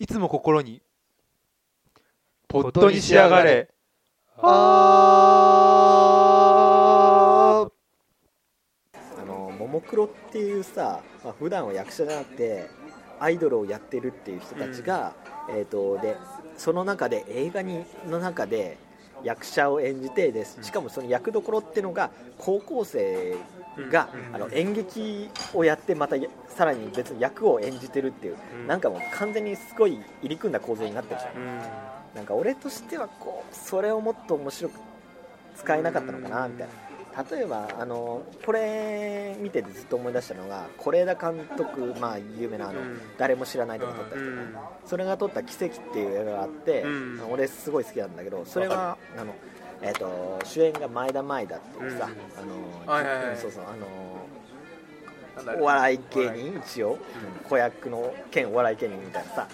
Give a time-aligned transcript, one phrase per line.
[0.00, 0.80] いつも心に
[2.46, 3.68] ポットに仕上がれ。
[4.40, 4.44] あ
[9.26, 12.70] のももクロっていうさ、まあ、普段は役者じゃなくて
[13.18, 15.14] アイドルをやってるっていう人たちが、
[15.50, 16.16] えー、とで
[16.56, 18.78] その中で映画にの中で
[19.24, 20.58] 役者を演じてです。
[20.62, 23.36] しかもその役どころっていうのが高校生
[23.90, 26.16] が、あの演劇をやってまた
[26.48, 28.36] さらに別に役を演じてるっていう、
[28.66, 31.58] なんかもう完全にすごい入り組んだ構造になってるじゃん、
[32.14, 34.80] なんか俺としてはこうそれをもっと面白く
[35.56, 36.87] 使えなかったのかなみたいな
[37.30, 42.80] 例えばあのこれ見ててずっと思い出したのが是枝監督、まあ、有名なあの、
[43.16, 44.24] 誰も知らないとか撮った人、
[44.86, 46.84] それが撮った「奇跡」っていう映画があって、
[47.28, 49.34] 俺すごい好きなんだけどそれはあの、
[49.82, 52.42] えー、と主演が前田舞だっていうさ、あ
[52.92, 56.98] のそうそうあのお笑い芸人一応、
[57.48, 59.48] 子役の兼お笑い芸人みたいなさ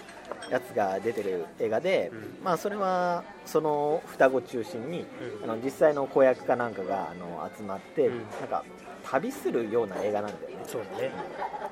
[0.49, 2.11] やつが出てる映画で、
[2.43, 5.05] まあそれはその双子中心に、
[5.43, 8.17] あの実際の子役かなんかがあの集まって、うん。
[8.39, 8.63] なんか
[9.03, 10.63] 旅するような映画なんだよね。
[10.65, 11.11] そうだね。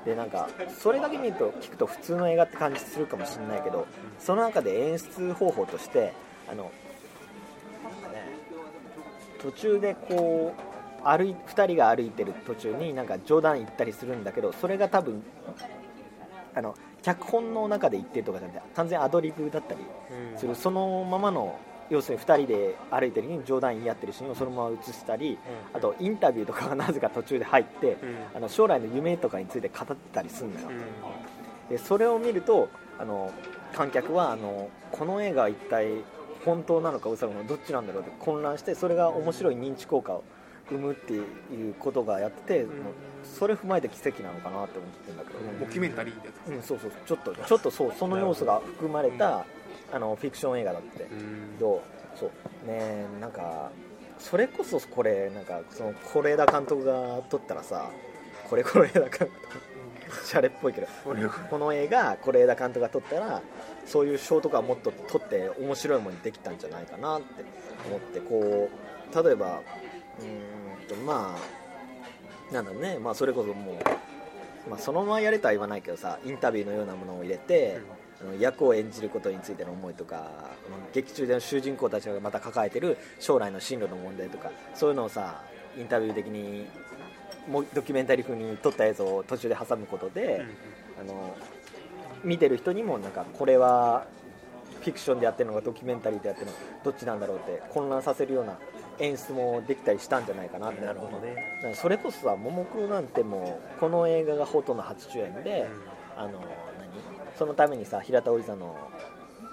[0.04, 0.48] でなんか
[0.78, 3.86] それだけ見ると聞くと普通の映画って感じするかもしれないけど
[4.18, 6.12] その中で演出方法として
[6.50, 6.70] あのね
[9.40, 15.22] 途中でこう歩い2人が歩いてる途中になんか冗談言ったりするんだけどそれが多分
[16.54, 19.80] あの脚本の中で言ってるとかじゃなくて完全アドリブだったり
[20.36, 21.58] するそのままの
[21.90, 25.38] 要するに2人で歩いてる時に冗談言い合ってるシーンをそのまま映したり
[25.74, 27.98] あとインタビューとかがなぜか途中で入って
[28.34, 30.68] あの将来の夢とかについて語ったりするのよ。
[31.68, 33.30] でそれを見るとあの
[33.74, 35.88] 観客はあのこの映画は一体
[36.44, 40.24] 本当なのか嘘なのかどっちなんだろうって混乱してそれが面白い認知効果を
[40.68, 41.20] 生むってい
[41.70, 42.72] うことがやってて、もう
[43.22, 46.92] それ踏まえて奇跡なのかなって思ってるんだけど、ドキュメンタリーってやつうん、そうそう。
[47.06, 49.44] ちょっとちょっとそうその要素が含まれた、
[49.92, 51.04] あのフィクション映画だって、け
[51.60, 51.82] ど
[52.14, 52.68] そう。
[52.68, 53.70] ねなんか
[54.18, 57.90] それこそこれなんかその是枝監督が撮ったらさ
[58.48, 59.30] これ是枝監督。
[60.24, 60.86] シャレっぽいけど。
[61.50, 63.42] この映画是枝監督が撮ったら
[63.84, 67.44] そういう賞とかもっと撮って面白いものにできたんじゃないかなって
[67.86, 69.60] 思ってこう例えば
[70.20, 71.36] うーんとま
[72.50, 77.80] あなんだろうね、まあ、それこそもう、まあ、そのままやれとは言わないけどさインタビューのようなものを入れて、
[78.20, 80.30] あの役を演じることについての思いとか
[80.92, 85.42] 劇中での主人公たちがまた抱えてる将来の進路の問題とかそういうのをさ
[85.76, 86.66] インタビュー的に
[87.48, 90.44] もうドキュメンタリー風に撮った映像を途中で挟むことで、
[91.00, 91.36] あの
[92.22, 94.06] 見てる人にもなんかこれは
[94.80, 98.58] フィクションでやってるのかドキュメンタリーでやってるのかどっちなんだろうって混乱させるような
[98.98, 100.84] 演出もできたりしたんじゃないかなって。
[100.84, 101.74] なるほどね。
[101.74, 105.68] それこそさももクロなんてもうこの映画がほとんど初主演で、
[106.16, 106.40] あの何？
[107.36, 108.76] そのためにさ平田織さんの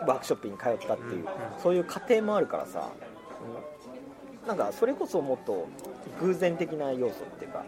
[0.07, 1.25] ワークショップに通ったっていう、
[1.61, 2.89] そういう過程もあるからさ、
[3.65, 3.71] うん
[4.47, 5.67] なんかそれこそもっと
[6.19, 7.63] 偶然的な要素っていうか、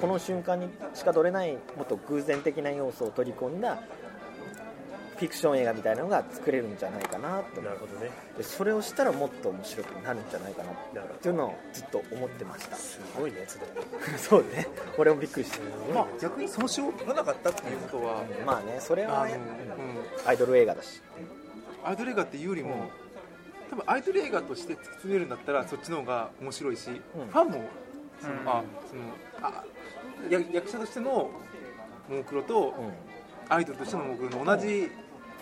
[0.00, 3.82] この瞬間にしか撮れないもっと偶然的な要素を取り込んだ
[5.16, 7.64] フィクション映画みたいなのが作れるんじゃないかなと思う。
[7.64, 8.10] なるほどね。
[8.36, 10.74] でそれをしたらもっと面白くなるんじゃないかなっ
[11.20, 12.76] ていうのをずっと思ってました。
[12.76, 13.72] すごい熱だよ
[14.18, 14.66] そうね。
[14.98, 15.58] 俺もびっくりした。
[15.94, 18.22] まあ逆にその賞を取らなかったっていうことは。
[18.44, 20.28] まあねそれはねうん。
[20.28, 21.00] アイドル映画だし。
[21.84, 22.88] アイドル映画っていうよりも、
[23.70, 26.94] 多分アイドル映画として突き詰めるんだったらそっちの方が面白いし、ん。
[26.94, 27.68] ファンも
[28.20, 29.02] その、あその
[29.42, 29.64] あ
[30.30, 31.30] や役者としてのも
[32.08, 32.74] もクロと、
[33.48, 34.90] アイドルとしてのももクロの同じ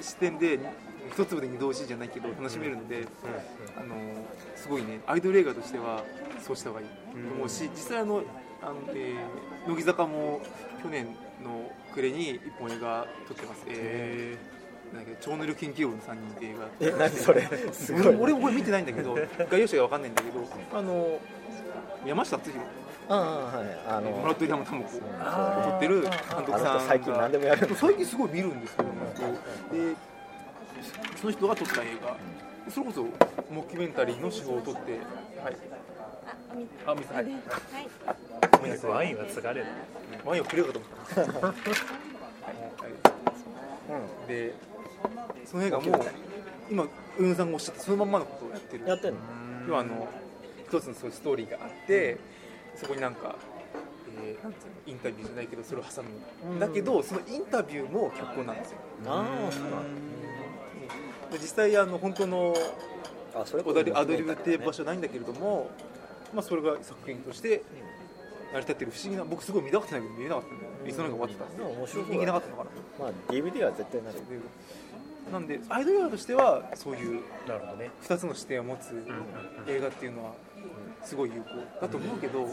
[0.01, 0.59] 視点で
[1.13, 3.07] 一粒で二度おいしいじゃないけど楽しめるので、
[3.77, 3.95] あの
[4.57, 5.01] すごいね。
[5.07, 6.05] アイドル映画としては
[6.41, 6.93] そうした方がいいと
[7.37, 8.23] 思うし、実際あの
[8.63, 10.41] あの、えー乃木坂も
[10.83, 11.07] 去年
[11.45, 13.65] の暮れに一本映画撮ってます。
[13.69, 14.53] えー
[14.95, 16.69] なんだっけ超能力研究部の3人って映画。
[16.81, 17.49] え何それ？
[17.73, 18.03] すごい。
[18.03, 19.17] 俺俺俺見てないんだけど
[19.51, 21.19] 概要者が分かんないんだけどあの
[22.05, 22.67] 山下敦弘。
[23.09, 23.67] ああはい。
[23.89, 26.11] あの村戸山智子そう撮ってる監
[26.45, 28.95] 督あさん最近何でもやる最近すごい見るんですけど、で
[31.23, 32.17] その人が撮った映画。
[32.69, 33.03] それこそ
[33.55, 34.81] モキュメンタリーの手法を撮って
[35.41, 35.57] はい
[36.85, 37.27] あ水はい。
[38.51, 39.67] ごめんなさいワインは継がれる。
[40.25, 41.53] ワインをくれようかと思っ
[44.27, 44.27] た。
[44.27, 44.55] で
[45.45, 46.05] その映画も
[46.69, 48.85] 今上野さんがおっしゃったそのまんまのことをやってる。
[48.89, 49.19] やってんの？
[49.69, 50.09] 要はあの
[50.69, 52.19] 一つのそういうストーリーがあって
[52.75, 53.37] そこになんか、
[54.25, 56.59] えーなんていうのインタビューじゃないけどそれを挟む。
[56.59, 58.79] だけどそのインタビューも脚本なんですよ。
[59.07, 60.12] あうなん
[61.39, 62.55] 実際あの本当の
[63.35, 65.71] あそれアドリブっていう場所はないんだけれども、
[66.35, 67.63] まあ、それが作品として
[68.53, 71.63] 成り立ってる不思議な僕すごい見たかったんだけど見えなかったんだよいつの間にか終わってたで。
[71.63, 72.15] も面白そうだね。
[72.17, 72.71] 人気なかったのかな。
[72.99, 74.15] まあ DVD は絶対なる。
[74.15, 74.23] で
[75.33, 77.91] なんでアイドルとしてはそういうなるほどね。
[78.03, 79.07] 2つの視点を持つ
[79.69, 80.33] 映画っていうのは
[81.05, 81.49] すごい有効
[81.81, 82.49] だと思うけど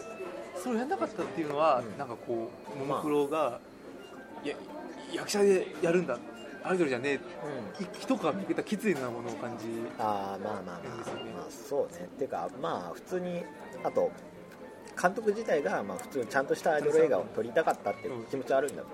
[0.55, 1.97] それをやんなかったっていうのはうん。
[1.97, 3.59] なんかこうももクロが
[4.43, 4.55] いや
[5.13, 6.17] 役者でやるんだ
[6.63, 7.19] アイドルじゃねえ
[7.99, 9.65] 一皮むけた決意なものを感じ。
[9.97, 10.75] ああまあまあまあ、
[11.35, 12.05] まあそうね。
[12.05, 13.43] っていうかまあ普通に
[13.83, 14.11] あと
[15.01, 18.87] 監督自体がまあ普通にちゃんとしたアイドル映画を撮りたかったっていう気持ちはあるんだと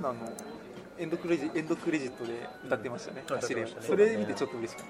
[0.00, 0.32] 思うあの
[0.98, 2.32] エンドクレジエンドクレジットで
[2.66, 3.36] 歌ってましたね、うん。
[3.36, 4.86] 走れ歌ってましたそねれ見てちょっと嬉しかっ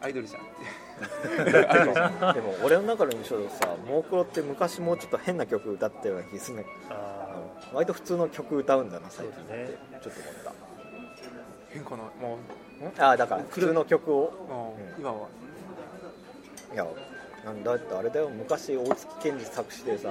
[0.00, 0.42] た、あアイドルじゃん。
[0.42, 6.94] ってでも俺の中の印象でさモークロって昔もうちょっと変な曲歌ったような気するんだけど。
[6.94, 7.19] ああの
[7.72, 9.34] 割と普通の曲歌うんだな最近。
[9.42, 10.52] ってちょっと思った。
[11.70, 12.38] 変かなも
[12.98, 14.32] ああだから普通の曲を。
[14.96, 15.00] う、ん。
[15.00, 15.28] 今は。
[16.72, 16.86] いや
[17.44, 18.28] なんだってあれだよ。
[18.30, 20.10] 昔大月健二作詞でさ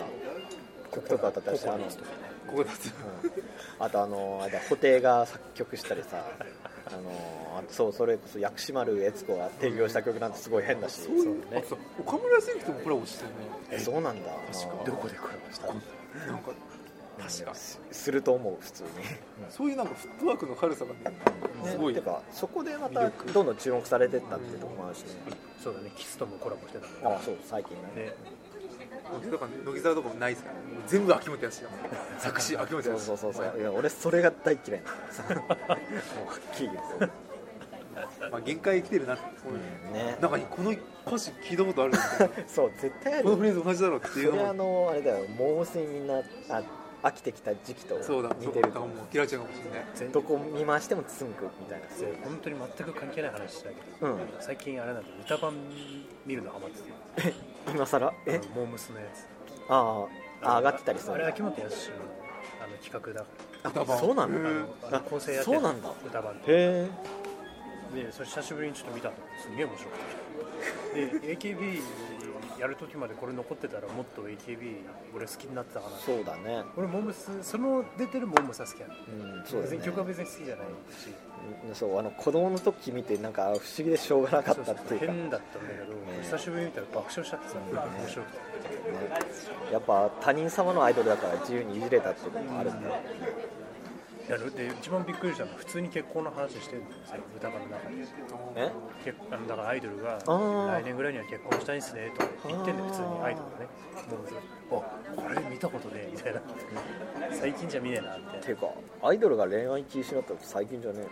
[0.94, 1.90] 曲とか歌ったりしてあの、うん
[2.50, 2.78] ここだと
[3.78, 6.26] あとあのあれだ布袋が作曲したりさ
[6.88, 11.02] あのあとそうそれこそ薬師丸悦子が提供した曲なんてすごい変だし。
[11.02, 11.16] そう。
[11.16, 11.58] いうそうだね。
[11.58, 13.36] あとさ岡村康之ともコラボしてるね。
[13.72, 14.32] えそうなんだ。
[14.52, 15.84] 確かどこでコラボしたなんか
[16.50, 16.56] うん
[17.20, 18.90] 確かすすると思う普通に。
[19.50, 21.18] そういうなんかフットワークの軽さがね
[21.64, 21.72] ね。
[21.72, 21.94] すごい。
[21.94, 25.08] てかそこでまたどんどん注目されてったっていうところもあるしね。
[25.64, 25.92] そうだね。
[25.96, 28.06] キスともコラボしてたもんあそう最近ね。
[28.06, 28.14] ね。
[29.32, 31.70] だから乃木坂とかもないですからねもう全部秋元康だ
[32.20, 33.60] 作詞秋元そう康そうそうそう。
[33.60, 37.30] いや俺それが大嫌いなもうはっきり言って。
[38.32, 39.24] まあ、限界来てるなって、
[39.94, 40.18] ね。
[40.22, 40.72] 中にこの
[41.06, 42.48] 歌詞聞いたことあるみたいな。
[42.48, 45.26] そう絶対あるこのフレーズ同じだろうってそいうれあのあれだよ。
[45.38, 46.20] モームスにみんな
[46.50, 46.64] あ
[47.02, 49.86] 飽きてきた時期とそうだ似てるそうだからもう嫌いちゃうかもしれない。
[49.96, 54.20] 全どこ見回してもつんくみたいな然本当に全く関係ない話だけど、うん。
[54.40, 55.54] 最近あれなんだ歌版
[56.26, 57.34] 見るのハマってて。
[57.74, 59.28] 今さらえモームスのやつ。
[59.70, 60.08] あ
[60.42, 61.96] ああ上がってたりするあれ秋元康の
[62.64, 63.26] あの企画だ。
[63.64, 65.00] か歌版そうなんだ。
[65.02, 65.90] 構成やってそうなんだ。
[66.06, 66.90] 歌版でへえ
[67.96, 71.28] でそれ久しぶりにちょっと見たのすげえ面白くて。
[71.28, 71.82] で AKB
[72.60, 74.78] やる時までこれ残ってたらもっと AKB
[75.16, 75.98] 俺好きになってたかな。
[75.98, 76.64] そうだね。
[76.76, 78.94] 俺モームスその出てるモームスは好きなの
[79.38, 79.72] うんそうだね。
[79.72, 81.08] 別に曲は別に好きじゃないし。
[81.68, 85.06] うんそうあの子供の時見てなんか不思議でしょうがなかったっていうか。
[85.06, 88.44] 変だったんだけど、久しぶりに見たら爆笑しちゃってさ、面白くてね。
[89.72, 92.90] やっぱ他人様のアイドルだから自由にいじれたっていうのもあるんだ。
[92.90, 93.00] よい
[94.30, 97.18] やで一番びっくりしたのは普通に結婚の話してるんですよ。
[97.36, 97.96] 歌番の中で。
[98.56, 98.72] え？
[99.04, 100.68] 結あのだからアイドルがー。
[100.68, 103.68] 来年ぐらいには結婚したいんですねとか言ってんだよ普通にアイドルがね。
[104.70, 106.42] もうあこれ見たことねみたいな。
[107.32, 108.40] 最近じゃ見ねえなみたいな。
[108.42, 108.68] ていうか
[109.02, 111.08] アイドルが恋愛禁止になったって最近じゃね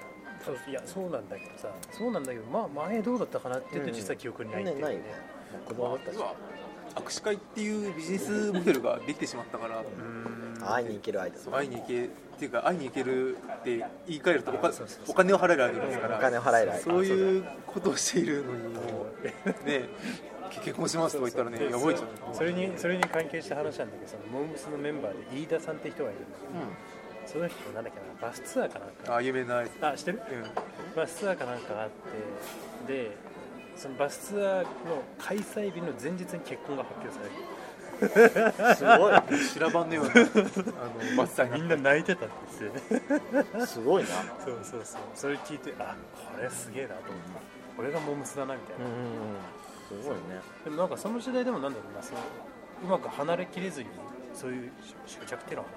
[0.46, 3.98] そういやそうなんだけどさそうなんだけどまあ前どうだったかなって言うとうん。
[3.98, 4.82] 実際記憶にないっていうね。
[4.84, 5.06] ないよね
[5.66, 6.16] 子供だったし。
[6.16, 6.36] 要は
[6.96, 9.84] 握手会っていうビジネスモデルができてしまったから。
[10.60, 11.52] 会いに行けるアイドル。
[11.52, 14.52] 会いに行けっていうか会いに行けるって言い換えると
[15.08, 19.08] お金を払えるアイドルですからお金を払えるそういうことをしているのにも
[19.66, 19.90] うね
[20.64, 29.16] 結婚しますとか言ったらねやばいじゃんそれにそれに関係した話なんだけどそのモームスのメンバーで飯田さんって人がいるんだけど、その人なんだっけなバスツアーかなんか。
[29.16, 30.22] あ有名なあ知ってる？
[30.32, 30.96] うん。
[30.96, 31.90] バスツアーかなんかがあっ
[32.88, 33.18] てで
[33.76, 37.32] そのバスツアーの開催日の前日に結婚が発表される
[38.00, 39.40] すごい。
[39.40, 40.12] 修羅版のような。
[40.12, 40.22] あの
[41.52, 42.82] みにんな泣いてたんですよね。
[43.66, 44.10] すごいな。
[44.44, 45.02] そうそうそう。
[45.16, 47.58] それ聞いてあこれすげえなと思って。
[47.78, 50.04] これがモームスだなみたいな、うんうんうん。
[50.04, 50.42] すごいね。
[50.64, 52.20] でもなんかその時代でもなんだろうなその
[52.84, 53.90] うまく離れきれずに
[54.34, 54.72] そういう
[55.06, 55.70] 執着っていうのか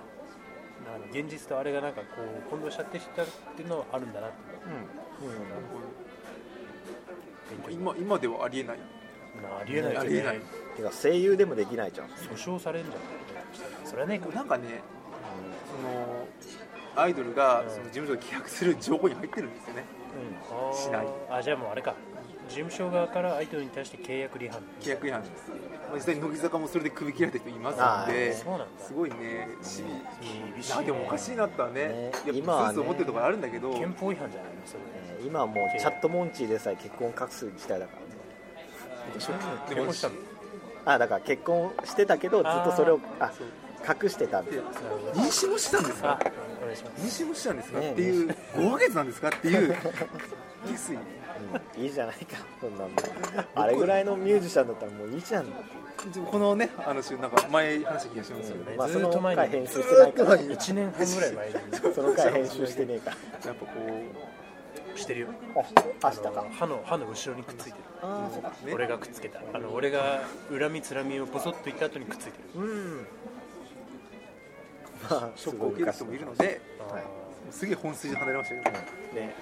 [0.86, 2.06] ななんか現実とあれがなんかこ
[2.46, 4.36] う混同しちゃってしたっていうのはあるんだなって。
[7.50, 8.78] 勉強今今ではありえない。
[9.42, 10.06] まあありえないよね。
[10.06, 10.40] ありえない
[10.82, 12.06] てか声優でもできないじゃん。
[12.08, 13.08] 訴訟されるんじゃない？
[13.84, 14.82] それはねなんかね
[15.70, 16.26] その
[17.02, 19.84] アイドルがその事務所で契約する情報に入ってるんですよね。
[20.50, 21.06] あーしない。
[21.30, 21.94] あじゃあもうあれか。
[22.49, 24.60] 事務所側からアイドルに対して契約違反。
[24.80, 25.32] 契約違反です。
[25.88, 28.66] まあ実際に乃木坂もそれで首切られた人いますあーのでそうなんだ。
[28.78, 29.16] すごいね
[29.62, 29.84] し
[30.54, 30.84] 厳しいね。
[30.84, 31.75] でもおかしいなとはね。
[31.88, 32.12] ね。
[32.25, 32.68] いや今はね。
[32.68, 33.72] スーツを持ってるところあるんだけど。
[33.75, 34.60] 憲法違反じゃないの？
[34.66, 34.80] それ。
[34.94, 39.14] えー今はもうチャットモンチーでさえ結婚を隠す時代だからね。
[39.14, 39.34] でしょ？
[39.68, 40.14] 結婚したの？
[40.84, 43.30] あだから結婚してたけどずっとそれをあ
[44.02, 44.62] 隠してたんだでよ
[45.14, 46.20] 妊娠もしたんですあか
[46.99, 47.78] 妊娠もしたんですか？
[47.80, 49.28] ねっていう5ヶ月なんですか？
[49.28, 49.76] っていう
[50.66, 50.96] 決意。
[50.96, 51.02] うん
[51.82, 52.90] いいじゃないかそんなの
[53.54, 55.46] あれぐらいのミュージシャンだったらもういいじゃん。
[56.30, 59.40] このね話なんか前話した気がしますけど、うんまあそずっと前に。
[59.40, 60.37] の回編集してないから。
[60.37, 61.54] 1年半ぐらい前に。
[61.94, 63.10] その回編集してねえか
[63.46, 63.66] やっぱこ
[65.00, 65.28] してるよ。
[65.57, 65.62] あ
[66.04, 66.45] 明日か。
[66.52, 68.75] 歯の歯の後ろにくっついてる。
[68.75, 69.40] 俺がくっつけた。
[69.52, 72.61] あの俺が恨みつらみをポソッと言った後にくっついてる。
[72.61, 73.07] うん。
[75.11, 79.35] まあショックを受ける人もいるので、あーすげえ本筋で離れましたけど、ね。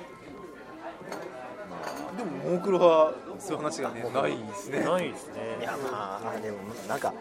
[2.16, 4.80] でもももクロはそういう話がねないですね。
[4.84, 5.34] ないですね。
[5.60, 7.12] いやまあでもなんか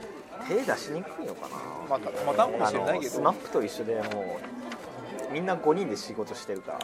[0.47, 1.55] 手出しにくいのかな。
[1.89, 3.11] またまたかもしれないけど。
[3.11, 4.39] スマップと一緒でも
[5.29, 6.79] うみんな5人で仕事してるから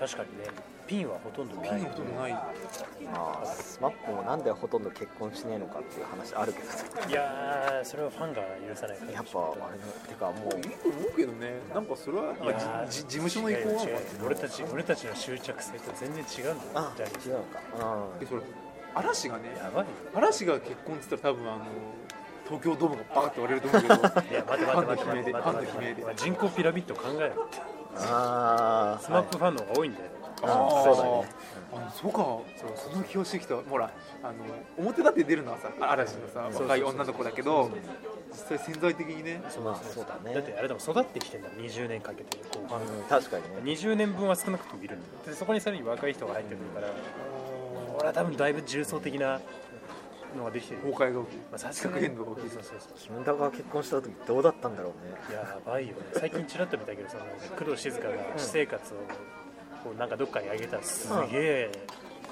[0.00, 0.46] 確かにね
[0.86, 1.70] ピンはほとんどない。
[1.70, 2.32] ピンほとんどない。
[2.32, 9.12] まあスマップもなんでほとんど結婚しねえのかっていう話あるけどいやーそれはファンが許さないから。
[9.12, 11.54] やっぱあれのてかもういいと思うけどね。
[11.74, 12.34] なんかそれは
[12.88, 14.00] 事務所の意向なのか違う違う。
[14.26, 16.80] 俺たち俺たちの執着性と全然違うんだ。
[16.80, 16.94] よあ
[17.26, 17.60] 違うのか。
[17.78, 18.42] なでそれ
[18.94, 19.84] 嵐がねやばい。
[19.84, 21.64] よ嵐が結婚っつったら多分あの
[22.44, 23.94] 東京ドームがバーって割れると思うけど。
[24.30, 26.04] いや待て待て待て待てファンの悲鳴で。
[26.04, 27.58] 待て人口ピラミッド考えろって
[28.00, 30.06] ああスマップファンの方が多いんだよ
[30.42, 31.28] あーそうだね。
[31.74, 32.18] あのそうか。
[32.18, 32.44] そ
[32.88, 33.90] うその気がしてきたほら
[34.22, 34.32] あの
[34.76, 37.70] 表立って出るのはさ嵐のさ若い女の子だけど
[38.30, 39.40] 実際潜在的にね。
[39.64, 40.34] まあそうだね。
[40.34, 42.60] だってあれでも育ってきてんだ20年かけてこう。
[42.60, 42.68] うん
[43.08, 43.72] 確かにね。
[43.72, 45.06] 20年分は少なくともいるんだ。
[45.06, 46.92] よでそこにさらに若い人が入ってくるから
[47.98, 49.40] 俺は多分だいぶ重層的な
[50.36, 50.80] のができてる。
[50.82, 51.42] 崩壊が起きる。
[51.50, 52.50] まあさすがに地殻変動が起きる。
[52.50, 52.98] そうそうそう。
[52.98, 55.34] キムタが結婚した時どうだったんだろうね。
[55.34, 56.02] やばいよね。
[56.14, 57.24] 最近ちらっと見たけどその
[57.58, 58.96] 工藤静香が私生活を
[59.84, 61.70] こうなんかどっかにあげたらすげえ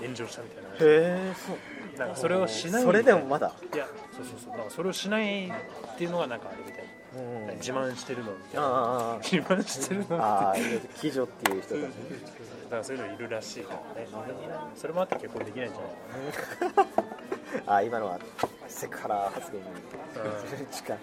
[0.00, 0.70] 炎上したみたいな。
[0.70, 1.98] 話へえそう。
[1.98, 2.82] なんかそれをしない。
[2.82, 3.52] それでもまだ？
[3.72, 4.56] いやそうそうそう。
[4.56, 5.52] なんかそれをしないっ
[5.96, 6.84] ていうのがなんかあれみたい
[7.16, 7.46] うん。
[7.46, 8.66] な自慢してるのみたいな。
[8.66, 10.56] ああ自慢してるのってああ
[11.00, 11.88] 貴女っていう人たちだ
[12.70, 14.08] からそういうのいるらしいからね
[14.74, 17.06] それもあって結婚できないんじゃない
[17.66, 18.18] あ今のは
[18.68, 20.98] セクハラ発言に近い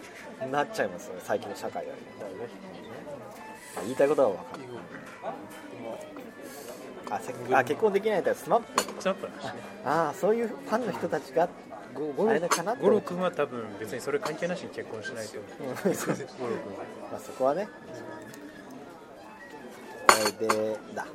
[0.52, 1.94] なっちゃいますよね最近の社会は。
[1.94, 1.98] ね
[3.76, 4.62] まあ言いたいことは分かる
[7.10, 9.28] あせあ結婚できないとスマップスナップ。
[9.28, 11.50] の話ねああそういうファンの人たちが
[11.94, 15.40] 五郎君は多分別にそれ関係なしに結婚しないと。
[15.88, 15.96] うん。
[15.96, 16.84] そう五郎君は。
[17.12, 17.68] まあそこはね、
[20.10, 21.06] えーでだ、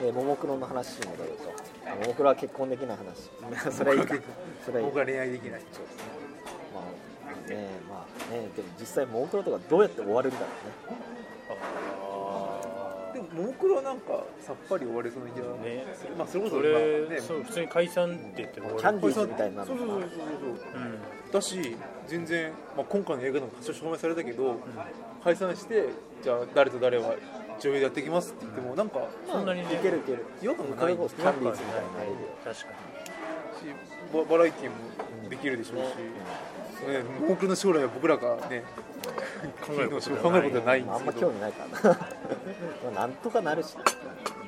[0.00, 1.52] えー、ももクロの話に戻ると
[1.94, 3.30] ももクロは結婚できない話。
[3.70, 4.14] それはいいか
[4.64, 5.60] それはいい僕は恋愛できない
[6.74, 11.16] まあねまあねでも実際ももクロとかどうやって終わるんだろうね。
[13.14, 15.86] でもももクロはなんかさっぱり終われそうな気がね。
[15.94, 17.20] するまあそれこそそれ、今ね。
[17.20, 20.82] そう普通に解散って言ってもキャンディーズみたいになるそうそうそうそうそう。
[20.82, 20.98] うん。
[21.32, 21.76] だし
[22.06, 24.60] 全然、まあ、今回の映画でも多少証明されたけど、
[25.24, 25.88] 解散して
[26.22, 27.14] じゃあ誰と誰は
[27.60, 29.74] 女優でやっていきますって言ってもなんかそんなにね。
[29.74, 30.24] いけるいける。
[30.42, 32.64] 違和感がないそれこそキャンディーズみたいになれるよ確かし
[34.12, 38.62] ババラエティーもできるでしょうし、ね、ももクロの将来は僕らがね
[39.66, 41.26] 考えること考えることはないんあんまですけど。
[41.28, 41.98] 興味ないからな。
[42.84, 43.76] まあなんとかなるし。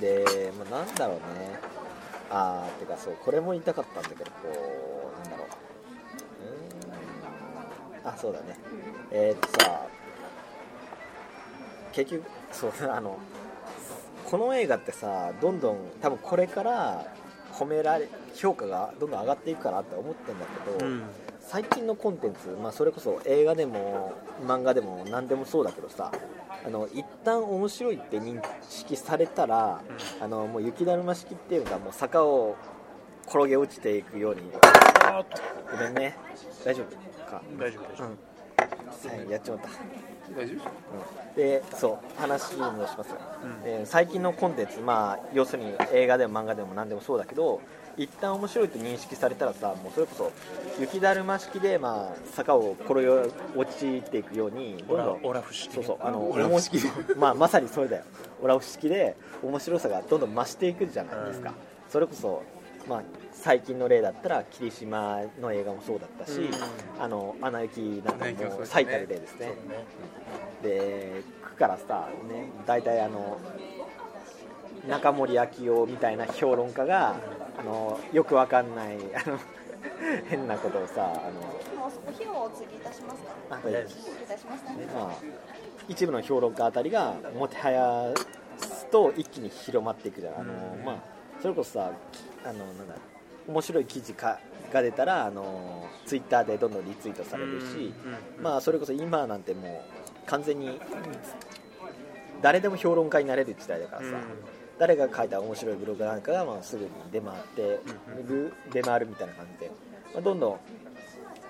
[0.00, 1.58] で、まあ、なんだろうね。
[2.30, 5.46] ああてかそうこれも言いたかったんだけどこうなんだろう。
[8.02, 8.08] うーん。
[8.08, 8.58] あそうだね。
[9.10, 9.87] えー、っとさ
[11.92, 13.18] 結局そうあの
[14.24, 17.06] この映画ってさどんどん多分これから
[17.52, 21.02] 褒められ評価がどんどん上がっていくかなって思ってんだけど、うん。
[21.40, 24.12] 最近のコンテンツ、まあ、それこそ映画でも
[24.46, 26.12] 漫画でも何でもそうだけどさ
[26.64, 29.80] あの一旦面白いって認識されたら、
[30.20, 32.56] あのもう雪だるま式っていうのがもう坂を
[33.26, 34.42] 転げ落ちていくように。
[35.70, 36.16] ごめんね。
[36.64, 37.40] 大丈夫か。
[37.58, 38.18] 大丈夫大丈夫、うん。
[39.18, 39.68] はいやっちまった
[41.36, 43.08] でそう話に戻します。
[43.08, 43.16] よ、
[43.64, 47.60] で最近のコンテンツまあ要するに映画でも漫画でも何でもそうだけど
[47.96, 50.32] 一旦面白いと認識されたらさもうそれこそ
[50.80, 53.32] 雪だるま式で、まあ、坂を転げ落
[53.66, 55.74] ちていくようにどんどんオラフ式？
[55.74, 56.78] そうそうあのオラフ式？
[57.16, 58.04] まあ、まさにそれだよ。
[58.40, 61.54] オラフ式で面白さがどんどん増していくじゃないですか、うん。
[61.90, 62.42] それこそ、
[62.88, 63.02] まあ、
[63.32, 67.02] 最近の例だったら霧島の映画もそうだったし、うん。
[67.02, 69.46] あのアナ雪なんかも最たる例ですね。
[69.46, 69.54] ね。
[70.62, 73.38] で区からさね大体あの
[74.88, 75.42] 中森明
[75.82, 77.16] 夫みたいな評論家が
[77.58, 79.38] あのよくわかんないあの
[80.28, 81.32] 変なことをさあの
[81.80, 82.50] もうお費用をい
[82.82, 83.30] たしますか？
[83.50, 83.98] あ大丈夫です。
[83.98, 84.70] 失礼いたしますね。
[84.94, 85.12] まあ、
[85.88, 88.14] 一部の評論家あたりがもてはや
[88.58, 90.84] すと一気に広まっていくじゃん、あのうん。
[90.84, 90.96] まあ、
[91.40, 91.92] それこそさ
[92.44, 92.94] あのなんだ
[93.46, 94.38] 面白い記事か
[94.72, 97.92] が出たらあのツイッターでどんどんリツイートされるし、
[98.36, 99.84] うんまあ、それこそ今なんても
[100.26, 100.78] う完全に
[102.42, 104.08] 誰でも評論家になれる時代だからさ、
[104.78, 107.80] 誰が書いた面白いブログなんかがまあすぐに出回って
[108.28, 109.72] る出回るみたいな感じで、
[110.12, 110.58] まあ、どんどん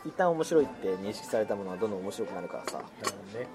[0.07, 2.85] 一旦面白いって認識されたものはどんどん面白くなるからさ、ね。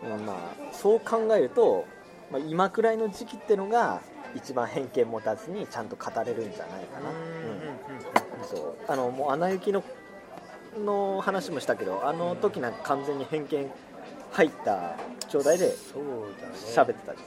[0.03, 1.85] うんまあ、そう考えると、
[2.31, 4.01] まあ、今くらいの時期ってのが
[4.35, 8.75] 一番偏見持たずにちゃんと語れるんじゃないかな、うんそう。
[8.87, 9.83] あのもう「アナ雪の」
[10.83, 13.71] の話もしたけどあの時なんか完全に偏見
[14.31, 14.95] 入った
[15.29, 16.03] 状態でそう
[16.41, 16.53] だね。
[16.55, 17.21] 喋ってたじ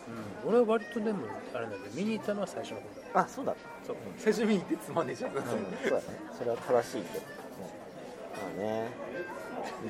[0.44, 2.82] うん、俺は割とでもあれなんで見に行ったのは最初の方
[3.14, 3.54] だあそうだ
[3.86, 3.96] そう。
[4.18, 5.30] 最初見に行ってつまんねえじゃん。
[5.32, 5.54] うん、そう
[5.90, 6.02] だね。
[6.36, 8.58] それは正しいけど、う。
[8.58, 8.88] んまあね。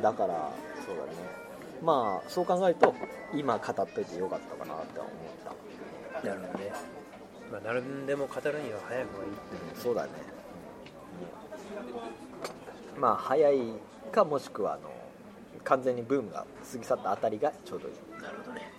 [0.03, 0.51] だから
[0.87, 1.36] そうだね
[1.83, 2.95] まあそう考えると
[3.35, 5.13] 今語っといてよかったかなって思っ
[6.23, 6.73] た、なるほどね
[7.53, 9.31] まあ何でも語るには早い方がいい
[9.75, 9.79] う。
[9.79, 10.11] ん、そうだね、
[12.97, 13.61] うんまあ早い
[14.11, 14.91] かもしくはあの
[15.65, 17.95] 完全にブームが過ぎ去ったあたりがちょうどいい。
[18.23, 18.73] なるほどねね。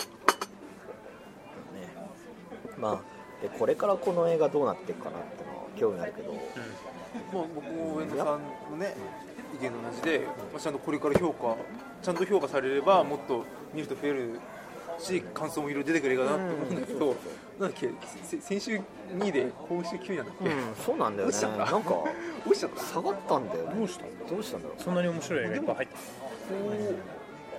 [2.79, 5.43] まあでこれからこの映画どうなっていくかなって
[5.77, 8.25] 興味あるけど、まあ、僕も上野さん
[8.71, 8.95] のね
[9.59, 10.19] 意見と同じで、
[10.51, 11.55] まあ、ちゃんとこれから評価
[12.01, 14.39] ちゃんと評価されればもっと見ると増える
[14.99, 17.15] し感想もいろいろ出てくる映画だなって思うんだけど、なん
[17.59, 17.91] だっけ
[18.23, 18.81] せ先週
[19.15, 21.35] 2位で今週9位なんだっけ、うん、そうなんだよね。
[21.41, 22.03] なんか
[22.47, 22.83] 落ちちゃった？
[22.83, 23.75] 下がったんだよね。
[23.75, 24.05] どうした？
[24.05, 24.81] んどうしたんだろう。
[24.81, 25.95] そんなに面白い映画いっぱい入って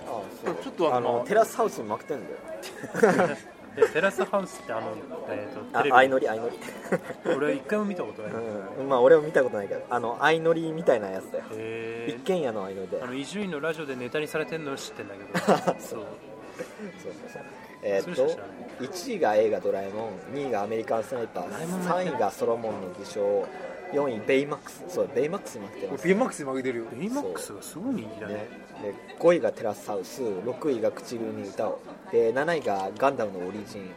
[0.05, 0.55] あそう。
[0.63, 3.27] ちょっとあのテラスハウスに負けてんだよ。
[3.29, 3.37] る
[3.79, 4.93] でテラスハウスってあの、
[5.29, 6.59] えー、とテレビあ相乗り相乗り。
[7.35, 11.45] 俺は一回も見たことない、うんまあ俺も見たことないけどあの相乗りみたいなやつだよ。
[11.51, 13.01] へ一軒家の相乗りで。
[13.01, 15.39] あの伊集院のラジオでネタにされてるのは知ってんだけど。
[15.47, 15.55] そう。
[15.57, 15.79] そう。
[15.79, 17.43] そうそう
[17.81, 18.89] えーっとそれしか知らない。
[18.89, 23.47] 1位が映画「ドラえもん」2位が「アメリカンスナイパー」ドラえもん3位が「ソロモンの偽証」
[23.93, 24.83] 4位ベイマックス。
[24.87, 26.05] そうベイマックスに負けてます。
[26.05, 26.85] ビエマックスに負けてるよ。
[26.91, 28.47] ベイマックスがすごい人気だねね、
[28.81, 31.81] で5位がテラスハウス6位が唇に歌を
[32.11, 33.87] で7位がガンダムのオリジン。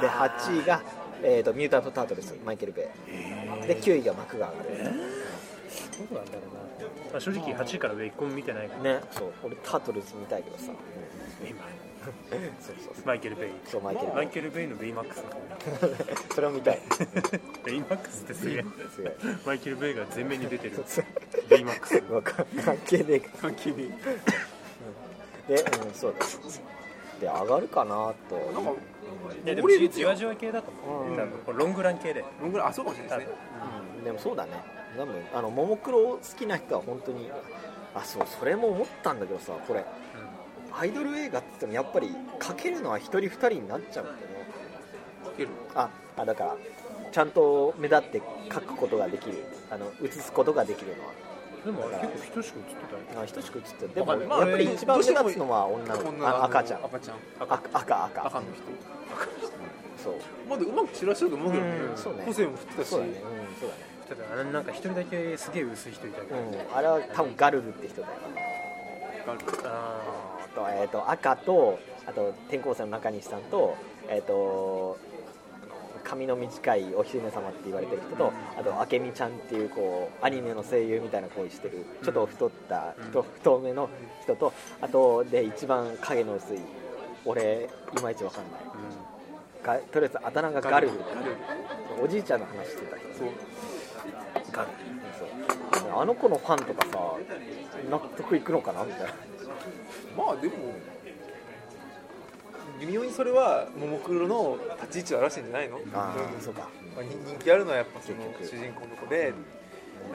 [0.00, 0.82] で8位が、
[1.22, 2.90] えー、とミュータント・タートルズマイケル・ベ
[3.64, 3.66] イ。
[3.66, 4.58] で9位がマクガー。
[4.58, 8.82] ルどうなんだろうな、まあ、正直8位から上1個も見てないから。
[8.82, 9.00] ね。
[9.10, 9.32] そう。
[9.44, 10.72] 俺タートルズ見たいけどさ、
[11.42, 11.64] 今
[12.60, 13.06] そうそうそう。
[13.06, 13.50] マイケル・ベイ。
[13.66, 14.14] そうマイケル。
[14.14, 15.24] マイケル・ベイのベイマックス。
[16.34, 16.80] それを見たい。
[17.64, 18.64] ベイマックスってすげえ。
[19.44, 20.84] マイケル・ベイが前面に出てる。
[21.48, 22.02] ベイマックス。
[22.12, 23.20] わか関係ねえ。
[23.20, 23.98] か関係ね
[25.48, 26.26] で、うん、そうだ。
[27.20, 28.36] で上がるかなと。
[28.36, 28.70] えなんか
[29.44, 31.16] いやでも俺じわじわ系だと思う、うん。
[31.16, 32.24] 多分ロングラン系で。
[32.40, 33.34] どんぐらいあそうかもしれないですね。
[33.98, 34.04] うん。
[34.04, 34.52] でもそうだね。
[34.96, 37.30] 多分あのももクロ好きな人は本当に
[37.94, 39.84] あそうそれも思ったんだけどさこれ
[40.72, 44.22] アイドル映画って言ってもやっぱり描けるのは1人2人になっちゃうんだよね
[45.24, 46.56] かけるああだから
[47.10, 49.44] ちゃんと目立って描くことができる。
[49.70, 51.12] あの映すことができるのは。
[51.64, 54.40] でもあれ結構人しか映ってたよあ等しく映ってるでもわかんない。
[54.40, 56.84] やっぱり一番目立つのは女のあ赤ちゃん。
[56.84, 57.16] 赤ちゃん。
[57.40, 57.54] 赤。
[57.54, 58.26] 赤赤。
[58.26, 58.62] 赤の人。
[60.02, 60.14] そう。
[60.48, 61.70] まだうまく散らしてると思うけどね。
[61.70, 62.22] うんそうね。
[62.26, 62.88] 個性も振ってたし。
[62.88, 63.12] そうだね。
[63.12, 63.20] うん
[63.60, 63.80] そうだね。
[64.08, 68.14] ただあのなんか一人だけすげえ薄い人いたけど、うんあれは多分ガルルって人だよ。
[69.26, 69.32] あ
[69.64, 70.17] あ
[70.58, 73.76] と,、えー、と赤とあと転校生の中西さんと,、
[74.08, 74.98] えー、と
[76.02, 83.90] 髪の短いお姫様って言われてる人とあと明美ちゃんっていうこうアニメの声優みたいな声してるちょっと太った、太太めの
[84.22, 86.58] 人とあとで一番影の薄い
[87.24, 87.68] 俺
[87.98, 89.82] いまいちわかんない。
[89.92, 90.88] とりあえずあだ名がガル。
[90.88, 90.94] ル。
[92.02, 93.28] おじいちゃんの話してたけどそう。
[94.52, 94.68] ガル。
[94.68, 94.74] ル
[95.18, 96.00] そう。
[96.00, 96.98] あの子のファンとかさ
[97.90, 99.14] 納得いくのかなみたいな
[100.18, 100.54] まあでも
[102.80, 105.78] 微妙にそれはももクロの立ち位置を表してんじゃないの？
[105.94, 106.68] あそうか。
[106.94, 109.32] まあ、人人気あるのはやっぱその主人公の子で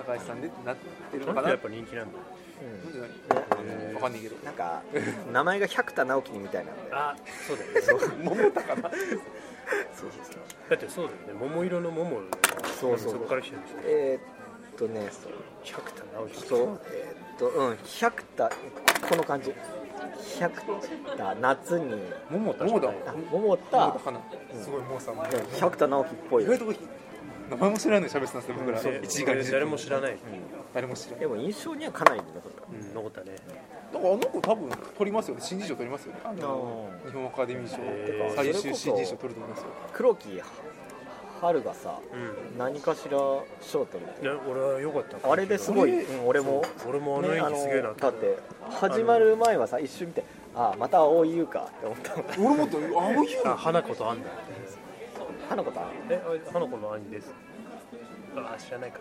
[0.05, 0.75] 高橋さんでってなっ
[1.11, 1.41] てるのかな？
[1.41, 2.19] なんでやっぱ人気なんだ。
[2.61, 2.83] うん。
[2.83, 4.35] なんじゃないねわかんないけど。
[4.45, 4.81] なんか
[5.31, 6.89] 名前が百田直樹みたいなんだよ。
[6.91, 7.15] あ
[7.47, 8.23] そうだよね。
[8.23, 8.89] 桃田かな？
[8.91, 8.99] そう
[9.99, 10.35] そうそう。
[10.69, 11.47] だってそうだよね。
[11.47, 12.21] 桃色の桃
[12.79, 15.33] そうそうそこから来てるんでしょえーっとねそう。
[15.63, 16.47] 百田直樹。
[16.47, 16.81] そう。
[16.91, 17.77] えーっとうん。
[17.99, 18.49] 百田
[19.09, 19.53] この感じ
[20.39, 20.61] 百
[21.17, 21.95] 田夏に。
[22.29, 22.65] 桃田。
[22.65, 23.13] じ桃田。
[23.31, 23.99] 桃田
[24.61, 25.13] すごいもうさ
[25.59, 26.43] 百田直樹っぽい。
[26.43, 26.65] 意外と
[27.49, 28.93] 名前も知らないのに喋ってたんですよ僕らそう。
[28.93, 30.17] 1時間20分誰も知らない、
[30.73, 32.21] 誰も知らないでも印象にはかなり
[32.93, 33.35] 残ったね。
[33.93, 35.41] だからあの子多分取りますよね。
[35.43, 36.19] 新人賞取りますよね。
[36.35, 36.41] 日
[37.11, 37.77] 本アカデミー賞。
[37.83, 38.35] へー。
[38.35, 39.65] 最終新人賞取ると思いますよ。
[39.91, 40.41] 黒木
[41.43, 42.57] 春がさうん。
[42.57, 43.17] 何かしら
[43.61, 44.23] 賞取るって。
[44.23, 45.31] いや俺は良かった。
[45.31, 46.27] あれですごい、うん。
[46.27, 46.63] 俺も。
[46.87, 48.37] 俺もあの演技すげえなねあのだって
[48.69, 50.23] 始まる前はさ一瞬見て
[50.55, 54.29] ああまた蒼井優かって思った俺もっとああいうあ花子とアンだ
[55.49, 55.79] 花子と
[56.09, 57.33] えあ花子の兄です。
[58.35, 58.99] あ知らないか。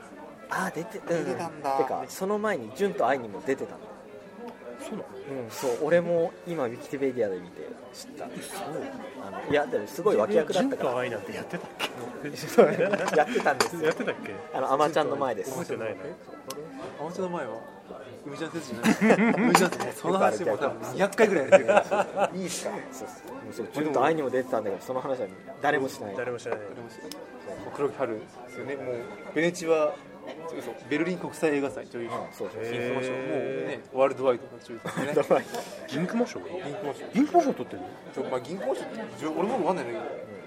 [0.51, 1.79] ああ出て,、うん、出てたんだ。
[1.79, 3.92] てかその前に純と愛にも出てたんだ
[4.89, 5.05] そうなの？
[5.45, 7.63] うんそう俺も今ウィキペディアで見て
[7.95, 8.25] 知った。
[8.25, 8.29] あ
[9.31, 10.91] のいやでもすごい脇役だったから。
[10.91, 11.71] 純と愛なんてやってたっ
[12.37, 12.67] そう
[13.17, 14.35] やってたんですやってたっけ？
[14.55, 15.51] あのアマちゃんの前です。
[15.51, 16.01] 覚えてないな。
[17.01, 17.53] あまちゃんの前は
[18.27, 21.73] 海ちゃん説じゃない 海ちゃんってもうその話も多分200回ぐらいやってるか
[22.17, 22.31] ら。
[22.35, 22.71] いいっすか？
[22.93, 23.67] そうそう。
[23.67, 25.27] そう純と愛にも出てたんだけどその話は
[25.61, 26.17] 誰もしない。
[26.17, 26.65] 誰も知らない。
[26.71, 27.15] 誰も知らない。
[27.75, 28.77] 黒木春ですよね。
[28.77, 28.95] もう
[29.35, 29.95] ベネチは
[30.89, 32.65] ベルリン国際映画祭女優賞そうそう。
[32.65, 35.41] 金熊賞もへーねワールドワイドな女優さんで。
[35.41, 35.47] ね
[35.89, 37.89] 銀熊賞銀熊賞銀熊賞取ってるの？
[38.15, 40.01] ちょまあ銀熊賞って俺もわかんないんだ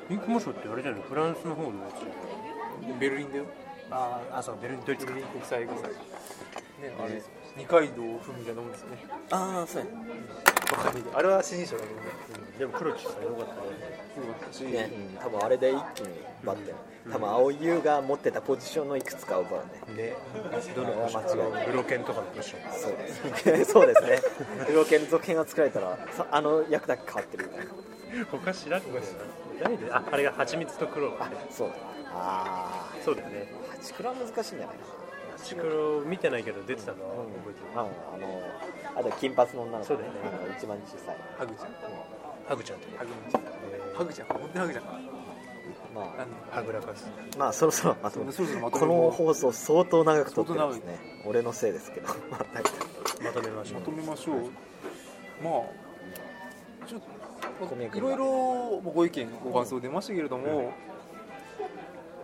[0.09, 1.01] 銀熊賞ってあれじゃない？
[1.01, 1.99] フランスの方のやつ。
[1.99, 2.05] け
[2.91, 3.45] どベルリンだよ。
[3.91, 5.91] ああそうベルリンドイツ国際映画祭。
[5.91, 5.97] ね
[6.99, 8.97] あれですよ二階堂ふみたいなもんですよね。
[9.31, 9.87] ああそうや
[10.71, 12.07] バカみたいあれは新人賞だけどね
[12.59, 14.05] でも黒木さんよかったね。
[14.13, 16.07] すごかったし、ね、うん、多分あれで一気に
[16.45, 16.73] バッて、
[17.11, 20.03] 多分青優が持ってたポジションのいくつか奪うね。
[20.03, 20.13] ね
[20.75, 24.21] どの間違いないブロケンとかのポジションそうですそうですね。
[24.73, 27.49] 両剣続編が作られたらさあの役だけ変わってる
[28.31, 28.89] 他知らんの
[29.61, 31.69] 誰でああれが蜂蜜と黒あそう。
[31.69, 31.75] だ
[32.13, 33.47] あそうだよね。
[33.69, 35.04] あ八倉は難しいんじゃないか
[35.37, 37.67] 蜂黒見てないけど出てたのはな、覚えてる。
[37.73, 37.83] あ
[38.17, 40.19] のあと金髪の女の子そうだよね。
[40.57, 41.17] 一番小さい。
[41.37, 41.67] ハグちゃん
[42.47, 42.87] ハグちゃんと。
[42.97, 43.37] ハグちゃん
[43.95, 44.83] ハグちゃん本当にハグちゃん。
[45.93, 46.17] まあ。
[46.17, 52.07] なんハグラカスまあそろそろまとめそろそろまとめこの放送相当長く撮ってるんですね俺のせいですけど。
[53.23, 53.79] まとめましょう。
[53.79, 54.37] まとめましょう。
[55.43, 55.85] まあ
[56.87, 57.05] ちょっと
[57.97, 60.73] いろいろご意見ご感想出ましたけれども、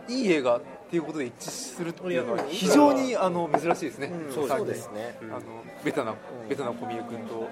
[0.08, 0.60] いい映画
[0.92, 4.34] っていうことで一致するっていうのは非常にあの珍しいですね、うん。
[4.34, 5.18] そうですね。
[5.22, 5.40] あの
[5.86, 6.16] ベタな、ん。
[6.50, 7.48] ベタな小宮君と、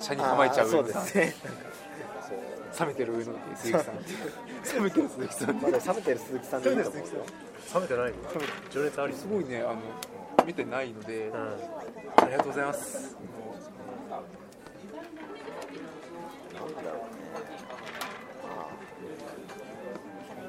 [0.00, 1.34] 車に構えちゃう上野さんね。
[2.80, 3.94] 冷めてる上野鈴木さん。
[4.74, 5.54] 冷めてる鈴木さん。
[5.60, 8.16] まだ冷めてる鈴木さん冷めてないの
[8.70, 11.36] 情熱ありすごいねあの見てないので、うん。
[11.36, 13.18] ありがとうございます。
[13.18, 13.20] う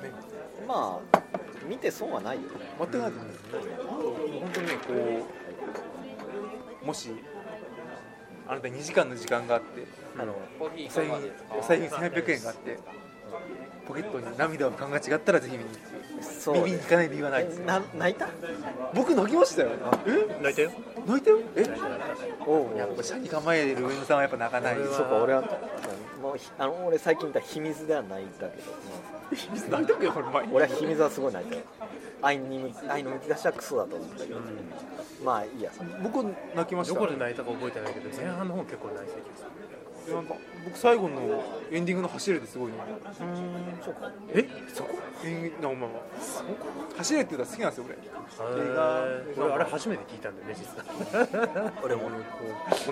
[0.01, 0.07] ね。
[0.07, 0.13] ね
[0.65, 1.14] まあ
[1.67, 2.43] 見て損はないよ。
[2.79, 3.31] 全くないと思う
[4.41, 5.27] 本当にねこ
[6.83, 7.09] うもし
[8.47, 9.87] あなた2時間の時間があって
[10.19, 12.79] あのお財布にお財布に1800円があって
[13.87, 15.95] ポケットに涙を浮かんが違ったらぜひ見に行って。
[16.23, 16.63] そう。
[16.63, 18.29] 見に行かない理由はないですえな泣いた？
[18.93, 19.69] 僕泣きましたよ。
[20.07, 20.41] え？
[20.41, 20.71] 泣いたよ。
[21.05, 21.39] 泣いたよ？
[21.55, 21.65] え？
[22.47, 22.77] おう。
[22.77, 24.75] やっぱ車に構える上野さんはやっぱ泣かない。
[24.75, 25.43] そうか俺は
[26.25, 31.61] もうひあの俺最近見た秘密ではないんだけど、泣いたっけこれ前俺は秘密はすごい泣いたよ
[32.23, 34.39] 愛にむ愛のむき出しはクソだと思ったけど、
[35.23, 35.71] まあいいや。
[36.01, 36.95] 僕泣きました。
[36.95, 39.49] どこで泣いたか覚えてないけど前半の方結構泣いてた気がする
[40.13, 42.73] なんか僕最後のエンディングの走れてすごいね
[43.21, 44.11] うんそうか。
[44.33, 44.45] え？
[44.73, 44.89] そこ？
[45.23, 47.95] エンディングなまあまあ走れって言ったら好きなんですよ俺。
[47.95, 49.45] 映画。
[49.45, 51.71] 俺あれ初めて聞いたんだよね実は。
[51.83, 52.09] 俺も。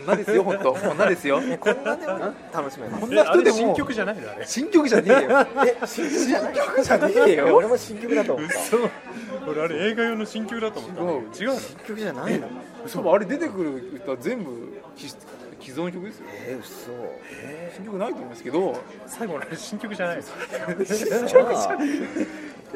[0.06, 0.72] 女ですよ本当。
[0.72, 1.42] 女ですよ。
[1.60, 2.20] こんなでも。
[2.54, 3.58] 楽しめこんな人でも。
[3.58, 4.46] 新曲じゃないのあれ？
[4.46, 5.48] 新曲じゃねえよ。
[5.66, 7.56] え新曲じゃねええよ。
[7.56, 8.82] 俺も新曲だと思ったそう
[9.48, 11.60] 俺あれ映画用の新曲だと思った違うの？
[11.60, 12.48] 新曲じゃないの？
[12.92, 14.52] 多分あれ出てくる歌全部
[14.96, 15.10] 既
[15.64, 16.26] 既存の曲ですよ。
[16.30, 16.92] え嘘。
[17.76, 20.24] 新曲ないと思いますけど最後のあれ新曲じゃないで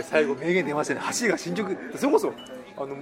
[0.01, 0.99] 最後名言出ましたね。
[1.01, 1.75] 走りが新曲。
[1.97, 2.33] それこそ
[2.77, 2.95] あの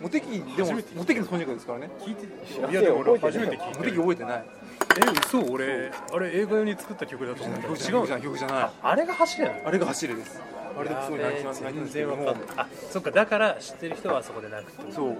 [0.00, 1.90] モテキでもモテキのソニックですからね。
[2.00, 2.26] 聞いて
[2.70, 4.44] いやでも俺初めて聞いたモテキ覚えてない。
[4.96, 5.92] え嘘俺。
[6.12, 7.62] あれ映画用に作った曲だと思った。
[7.68, 8.02] 曲じゃない。
[8.02, 8.22] 曲じゃ違うない。
[8.22, 10.40] 曲じゃないあれが走れあれが走れです。
[10.78, 11.62] あれですごい泣きます。
[11.62, 12.34] 全然わかんない。
[12.56, 13.10] あそっか。
[13.10, 14.94] だから知ってる人はあそこで泣くってこと。
[14.94, 15.16] そう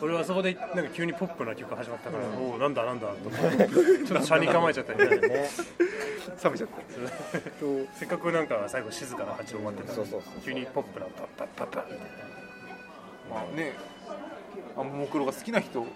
[0.00, 3.68] 俺はそこでなんか急にポップな曲始まったから、おおなんだなんだと思って
[4.06, 5.16] ちょっと車に構えちゃったりね。
[5.16, 5.48] ね。
[6.44, 7.98] 冷めちゃった。
[7.98, 10.10] せっかくなんか最後静かな八終わってたのに
[10.44, 12.06] 急にポップなパッパッパッパッみたいな
[13.30, 13.72] まあね
[14.76, 15.86] あももクロが好きな人、ま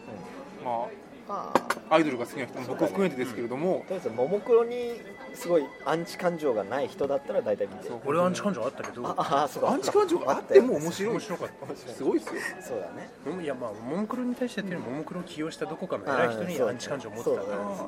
[0.65, 0.88] ま
[1.29, 1.53] あ
[1.88, 5.01] あアイドルが好きな人も僕を含めてですけれども、とりあえずももクロに
[5.35, 9.07] すごいアンチ感情がない人だったら大体見て俺はアンチ感情あったけど。
[9.07, 9.71] ああそうか。
[9.71, 11.12] アンチ感情があっても面白い。
[11.12, 11.77] 面白かった。
[11.92, 12.40] すごいですよ。
[12.61, 13.11] そうだね。
[13.27, 17.57] うんいやまあももクロに対してっていうよりももクロを起用したどこかの偉い人にアンチ感情を持ってたから。
[17.77, 17.87] そう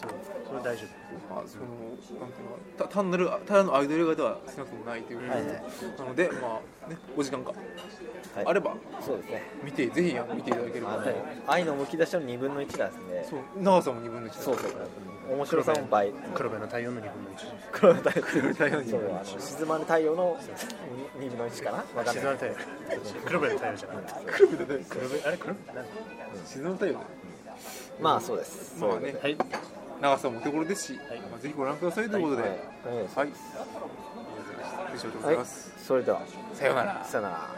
[0.00, 0.10] そう
[0.46, 0.84] それは大丈
[1.28, 5.34] まあそのなんていうのた単なるただのアイドル映画では少なくともないというな
[6.04, 8.46] のでまあねお時間がはい。
[8.46, 9.42] あればそうですね。
[9.64, 11.04] 見てぜひ見ていただければ。
[11.48, 13.40] 愛のむき出しの2分の1なんでそう。
[13.60, 15.34] 長さも2分の1そうそう。
[15.34, 16.12] 面白さも倍。
[16.34, 20.36] 夫黒部の太陽の2分の1黒の太陽黒の太陽の二そう分のあの静まる太陽の
[21.20, 21.76] 2分の1かな？
[21.78, 22.14] わかんない。
[22.14, 22.54] 静まる太陽。
[23.24, 25.66] 黒部の太陽じゃなくて黒部でね黒部あれ黒部？
[25.66, 25.84] なんだ？
[26.46, 26.98] 静まったよね
[28.00, 28.78] まあそうです。
[28.80, 29.14] まあね。
[29.22, 29.36] はい。
[30.00, 30.98] 長さもお手頃ですし、
[31.30, 32.50] まあ、ぜひご覧くださいということで、はい。
[33.14, 33.28] はい、
[34.96, 36.22] 以上でございます、それでは。
[36.54, 37.04] さようなら。
[37.04, 37.50] さよなら